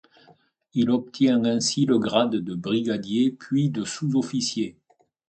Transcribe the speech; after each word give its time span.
Il 0.73 0.89
obtient 0.89 1.43
ainsi 1.45 1.85
le 1.85 1.99
grade 1.99 2.35
de 2.37 2.55
brigadier 2.55 3.29
puis 3.29 3.69
de 3.69 3.83
sous-officier. 3.85 4.75